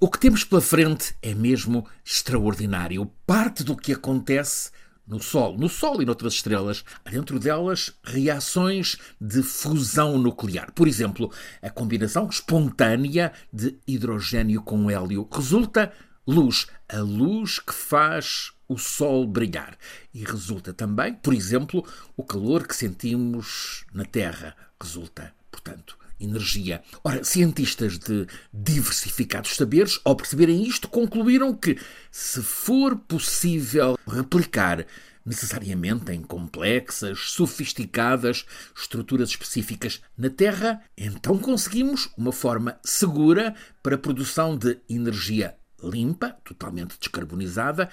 O 0.00 0.08
que 0.10 0.18
temos 0.18 0.42
pela 0.42 0.60
frente 0.60 1.16
é 1.22 1.32
mesmo 1.34 1.88
extraordinário. 2.04 3.06
Parte 3.24 3.62
do 3.62 3.76
que 3.76 3.92
acontece 3.92 4.72
no 5.06 5.18
Sol, 5.18 5.56
no 5.56 5.68
Sol 5.68 6.02
e 6.02 6.04
noutras 6.04 6.34
estrelas, 6.34 6.84
há 7.04 7.10
dentro 7.10 7.38
delas 7.38 7.92
reações 8.02 8.98
de 9.20 9.40
fusão 9.42 10.18
nuclear. 10.18 10.72
Por 10.72 10.88
exemplo, 10.88 11.32
a 11.62 11.70
combinação 11.70 12.28
espontânea 12.28 13.32
de 13.52 13.78
hidrogênio 13.86 14.62
com 14.62 14.90
hélio 14.90 15.28
resulta 15.32 15.92
luz, 16.26 16.66
a 16.88 16.98
luz 16.98 17.60
que 17.60 17.72
faz 17.72 18.52
o 18.68 18.76
Sol 18.76 19.26
brilhar. 19.26 19.78
E 20.12 20.24
resulta 20.24 20.74
também, 20.74 21.14
por 21.14 21.32
exemplo, 21.32 21.86
o 22.16 22.24
calor 22.24 22.66
que 22.66 22.74
sentimos 22.74 23.86
na 23.94 24.04
Terra. 24.04 24.56
Resulta, 24.78 25.32
portanto, 25.50 25.96
energia. 26.20 26.82
Ora, 27.02 27.24
cientistas 27.24 27.98
de 27.98 28.26
diversificados 28.52 29.56
saberes, 29.56 30.00
ao 30.04 30.16
perceberem 30.16 30.62
isto, 30.66 30.88
concluíram 30.88 31.54
que, 31.54 31.78
se 32.10 32.42
for 32.42 32.96
possível 32.96 33.98
replicar 34.06 34.86
necessariamente 35.24 36.12
em 36.12 36.20
complexas, 36.20 37.18
sofisticadas 37.30 38.44
estruturas 38.76 39.30
específicas 39.30 40.02
na 40.16 40.28
Terra, 40.28 40.82
então 40.96 41.38
conseguimos 41.38 42.10
uma 42.16 42.32
forma 42.32 42.78
segura 42.84 43.54
para 43.82 43.94
a 43.94 43.98
produção 43.98 44.56
de 44.56 44.78
energia 44.88 45.56
limpa, 45.82 46.36
totalmente 46.44 46.98
descarbonizada 46.98 47.90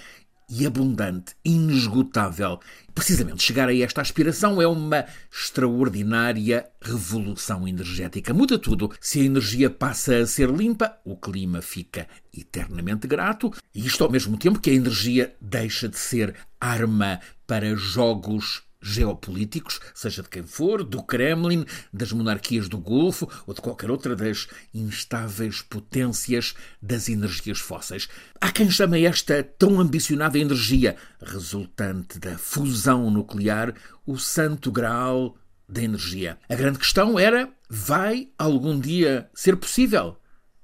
e 0.51 0.67
abundante, 0.67 1.33
inesgotável. 1.45 2.59
Precisamente 2.93 3.41
chegar 3.41 3.69
a 3.69 3.75
esta 3.75 4.01
aspiração 4.01 4.61
é 4.61 4.67
uma 4.67 5.05
extraordinária 5.31 6.67
revolução 6.81 7.65
energética. 7.65 8.33
Muda 8.33 8.59
tudo. 8.59 8.91
Se 8.99 9.21
a 9.21 9.23
energia 9.23 9.69
passa 9.69 10.17
a 10.17 10.27
ser 10.27 10.49
limpa, 10.49 10.97
o 11.05 11.15
clima 11.15 11.61
fica 11.61 12.05
eternamente 12.37 13.07
grato, 13.07 13.53
e 13.73 13.85
isto 13.85 14.03
ao 14.03 14.11
mesmo 14.11 14.37
tempo 14.37 14.59
que 14.59 14.69
a 14.69 14.73
energia 14.73 15.33
deixa 15.39 15.87
de 15.87 15.97
ser 15.97 16.35
arma 16.59 17.21
para 17.47 17.73
jogos 17.75 18.63
geopolíticos, 18.81 19.79
seja 19.93 20.23
de 20.23 20.29
quem 20.29 20.43
for, 20.43 20.83
do 20.83 21.03
Kremlin, 21.03 21.65
das 21.93 22.11
monarquias 22.11 22.67
do 22.67 22.77
Golfo 22.77 23.29
ou 23.45 23.53
de 23.53 23.61
qualquer 23.61 23.91
outra 23.91 24.15
das 24.15 24.47
instáveis 24.73 25.61
potências 25.61 26.55
das 26.81 27.07
energias 27.07 27.59
fósseis. 27.59 28.09
Há 28.39 28.51
quem 28.51 28.69
chame 28.69 29.05
esta 29.05 29.43
tão 29.43 29.79
ambicionada 29.79 30.39
energia 30.39 30.95
resultante 31.21 32.19
da 32.19 32.37
fusão 32.37 33.09
nuclear 33.11 33.73
o 34.05 34.17
santo 34.17 34.71
graal 34.71 35.37
da 35.67 35.81
energia. 35.81 36.37
A 36.49 36.55
grande 36.55 36.79
questão 36.79 37.17
era: 37.17 37.49
vai 37.69 38.29
algum 38.37 38.79
dia 38.79 39.29
ser 39.33 39.55
possível? 39.55 40.17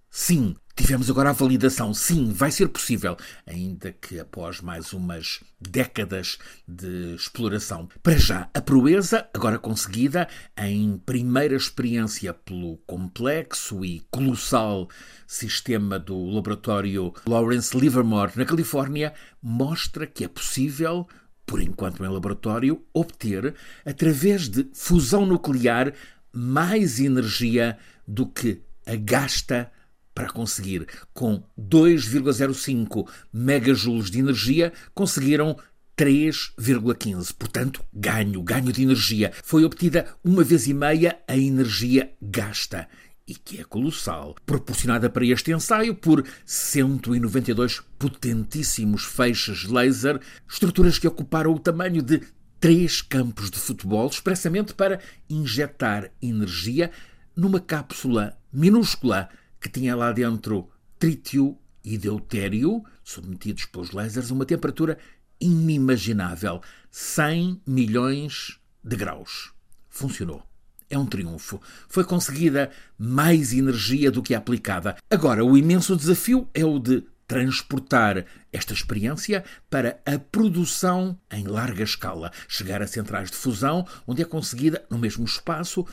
Sim, 0.10 0.56
Tivemos 0.78 1.10
agora 1.10 1.32
a 1.32 1.34
validação, 1.34 1.94
sim, 1.94 2.32
vai 2.32 2.52
ser 2.52 2.70
possível, 2.70 3.18
ainda 3.46 3.92
que 3.92 4.20
após 4.20 4.62
mais 4.62 4.94
umas 4.94 5.42
décadas 5.60 6.38
de 6.68 7.16
exploração. 7.16 7.90
Para 8.02 8.16
já, 8.16 8.50
a 8.54 8.62
proeza, 8.62 9.28
agora 9.34 9.58
conseguida 9.58 10.30
em 10.56 10.98
primeira 10.98 11.56
experiência 11.56 12.32
pelo 12.32 12.78
complexo 12.86 13.84
e 13.84 14.02
colossal 14.12 14.88
sistema 15.26 16.00
do 16.00 16.26
laboratório 16.28 17.12
Lawrence 17.28 17.78
Livermore, 17.78 18.32
na 18.36 18.46
Califórnia, 18.46 19.14
mostra 19.42 20.06
que 20.08 20.24
é 20.24 20.28
possível 20.28 21.08
por 21.46 21.62
enquanto 21.62 22.04
em 22.04 22.08
laboratório, 22.10 22.84
obter, 22.94 23.56
através 23.86 24.48
de 24.50 24.70
fusão 24.74 25.26
nuclear, 25.26 25.94
mais 26.32 27.00
energia 27.00 27.78
do 28.06 28.28
que 28.28 28.62
a 28.86 28.96
gasta 28.96 29.72
para 30.18 30.32
conseguir, 30.32 30.88
com 31.14 31.44
2,05 31.56 33.08
megajoules 33.32 34.10
de 34.10 34.18
energia, 34.18 34.74
conseguiram 34.96 35.56
3,15. 35.96 37.36
Portanto, 37.38 37.84
ganho, 37.94 38.42
ganho 38.42 38.74
de 38.74 38.82
energia. 38.82 39.32
Foi 39.44 39.64
obtida 39.64 40.08
uma 40.24 40.44
vez 40.44 40.66
e 40.66 40.74
meia 40.74 41.20
a 41.28 41.38
energia 41.38 42.12
gasta 42.20 42.88
e 43.28 43.36
que 43.36 43.60
é 43.62 43.64
colossal, 43.64 44.36
proporcionada 44.44 45.08
para 45.08 45.24
este 45.24 45.52
ensaio 45.52 45.94
por 45.94 46.26
192 46.44 47.84
potentíssimos 48.00 49.04
feixes 49.04 49.66
laser, 49.66 50.20
estruturas 50.50 50.98
que 50.98 51.08
ocuparam 51.08 51.54
o 51.54 51.60
tamanho 51.60 52.02
de 52.02 52.24
três 52.60 53.04
campos 53.04 53.52
de 53.52 53.60
futebol, 53.60 54.08
expressamente 54.08 54.74
para 54.74 55.00
injetar 55.30 56.10
energia 56.20 56.90
numa 57.36 57.60
cápsula 57.60 58.36
minúscula 58.52 59.30
que 59.68 59.80
tinha 59.80 59.96
lá 59.96 60.12
dentro 60.12 60.70
trítio 60.98 61.58
e 61.84 61.98
deutério, 61.98 62.84
submetidos 63.04 63.66
pelos 63.66 63.92
lasers 63.92 64.32
a 64.32 64.34
uma 64.34 64.46
temperatura 64.46 64.98
inimaginável 65.40 66.62
100 66.90 67.62
milhões 67.68 68.60
de 68.84 68.96
graus. 68.96 69.52
Funcionou. 69.90 70.42
É 70.90 70.98
um 70.98 71.06
triunfo. 71.06 71.62
Foi 71.90 72.06
conseguida 72.06 72.72
mais 72.98 73.52
energia 73.52 74.10
do 74.10 74.24
que 74.24 74.34
aplicada. 74.34 74.96
Agora, 75.10 75.44
o 75.44 75.58
imenso 75.58 75.98
desafio 75.98 76.50
é 76.54 76.64
o 76.64 76.80
de 76.80 77.04
transportar 77.28 78.26
esta 78.54 78.74
experiência 78.74 79.44
para 79.70 80.00
a 80.06 80.18
produção 80.18 81.20
em 81.30 81.44
larga 81.44 81.84
escala, 81.84 82.32
chegar 82.48 82.82
a 82.82 82.88
centrais 82.88 83.30
de 83.30 83.36
fusão, 83.36 83.86
onde 84.08 84.22
é 84.22 84.26
conseguida, 84.26 84.86
no 84.90 84.98
mesmo 84.98 85.26
espaço, 85.26 85.86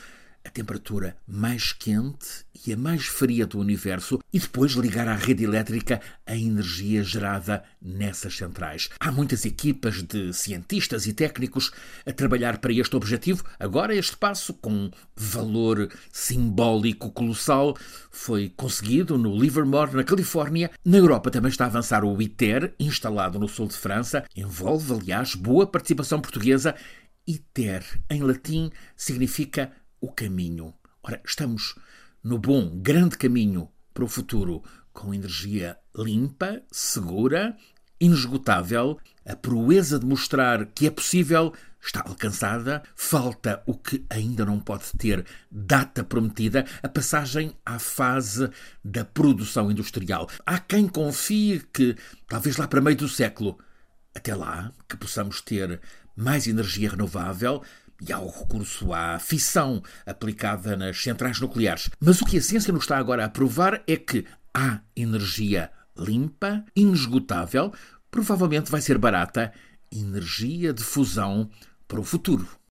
a 0.45 0.49
temperatura 0.49 1.17
mais 1.27 1.73
quente 1.73 2.45
e 2.65 2.71
a 2.71 2.77
mais 2.77 3.05
fria 3.05 3.47
do 3.47 3.59
universo 3.59 4.19
e 4.31 4.39
depois 4.39 4.73
ligar 4.73 5.07
à 5.07 5.15
rede 5.15 5.43
elétrica 5.43 5.99
a 6.25 6.35
energia 6.35 7.03
gerada 7.03 7.63
nessas 7.81 8.37
centrais. 8.37 8.89
Há 8.99 9.11
muitas 9.11 9.43
equipas 9.43 10.03
de 10.03 10.31
cientistas 10.33 11.07
e 11.07 11.13
técnicos 11.13 11.71
a 12.05 12.11
trabalhar 12.11 12.59
para 12.59 12.71
este 12.71 12.95
objetivo. 12.95 13.43
Agora, 13.59 13.95
este 13.95 14.15
passo, 14.15 14.53
com 14.53 14.91
valor 15.15 15.89
simbólico 16.11 17.11
colossal, 17.11 17.75
foi 18.11 18.53
conseguido 18.55 19.17
no 19.17 19.35
Livermore, 19.35 19.95
na 19.95 20.03
Califórnia. 20.03 20.69
Na 20.85 20.97
Europa 20.97 21.31
também 21.31 21.49
está 21.49 21.65
a 21.65 21.67
avançar 21.67 22.05
o 22.05 22.21
ITER, 22.21 22.73
instalado 22.79 23.39
no 23.39 23.47
sul 23.47 23.67
de 23.67 23.75
França. 23.75 24.23
Envolve, 24.35 24.93
aliás, 24.93 25.33
boa 25.33 25.65
participação 25.65 26.21
portuguesa. 26.21 26.75
ITER, 27.27 27.83
em 28.09 28.21
latim, 28.21 28.69
significa 28.95 29.71
o 29.99 30.11
caminho. 30.11 30.73
Ora, 31.03 31.21
estamos 31.25 31.75
no 32.23 32.37
bom, 32.39 32.79
grande 32.79 33.17
caminho 33.17 33.69
para 33.93 34.03
o 34.03 34.07
futuro, 34.07 34.63
com 34.91 35.13
energia 35.13 35.77
limpa, 35.95 36.61
segura, 36.71 37.55
inesgotável. 37.99 38.99
A 39.25 39.35
proeza 39.35 39.99
de 39.99 40.05
mostrar 40.05 40.65
que 40.67 40.87
é 40.87 40.91
possível 40.91 41.53
está 41.79 42.03
alcançada. 42.05 42.83
Falta 42.95 43.61
o 43.65 43.77
que 43.77 44.05
ainda 44.09 44.45
não 44.45 44.59
pode 44.59 44.85
ter 44.97 45.25
data 45.51 46.03
prometida, 46.03 46.65
a 46.81 46.89
passagem 46.89 47.55
à 47.65 47.79
fase 47.79 48.49
da 48.83 49.05
produção 49.05 49.71
industrial. 49.71 50.29
Há 50.45 50.59
quem 50.59 50.87
confie 50.87 51.59
que, 51.71 51.95
talvez 52.27 52.57
lá 52.57 52.67
para 52.67 52.81
meio 52.81 52.97
do 52.97 53.07
século, 53.07 53.57
até 54.15 54.33
lá, 54.33 54.71
que 54.87 54.97
possamos 54.97 55.41
ter 55.41 55.81
mais 56.15 56.47
energia 56.47 56.89
renovável, 56.89 57.61
e 58.01 58.11
ao 58.11 58.27
recurso 58.27 58.93
à 58.93 59.19
fissão 59.19 59.81
aplicada 60.05 60.75
nas 60.75 61.01
centrais 61.01 61.39
nucleares. 61.39 61.89
Mas 61.99 62.21
o 62.21 62.25
que 62.25 62.37
a 62.37 62.41
ciência 62.41 62.73
nos 62.73 62.83
está 62.83 62.97
agora 62.97 63.25
a 63.25 63.29
provar 63.29 63.81
é 63.87 63.95
que 63.95 64.25
há 64.53 64.81
energia 64.95 65.71
limpa, 65.97 66.63
inesgotável, 66.75 67.73
provavelmente 68.11 68.71
vai 68.71 68.81
ser 68.81 68.97
barata, 68.97 69.53
energia 69.91 70.73
de 70.73 70.83
fusão 70.83 71.49
para 71.87 71.99
o 71.99 72.03
futuro. 72.03 72.47